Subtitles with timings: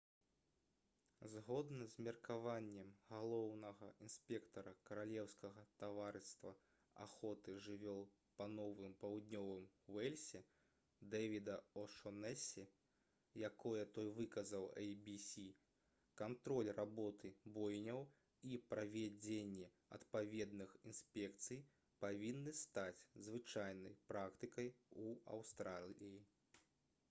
[1.31, 6.53] згодна з меркаваннем галоўнага інспектара каралеўскага таварыства
[7.05, 7.99] аховы жывёл
[8.39, 9.67] па новым паўднёвым
[9.97, 10.41] уэльсе
[11.17, 12.65] дэвіда о'шонэсі
[13.49, 15.45] якое той выказаў «эй-бі-сі»
[16.25, 18.03] кантроль работы бойняў
[18.55, 21.65] і правядзенне адпаведных інспекцый
[22.07, 24.73] павінны стаць звычайнай практыкай
[25.07, 26.15] у аўстраліі